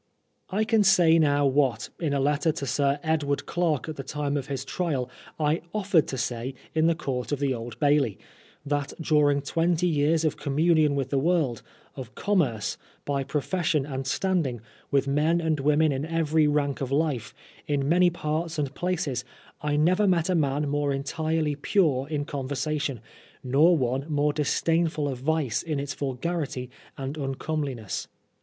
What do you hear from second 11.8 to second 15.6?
of commerce, by profession and standing, with men and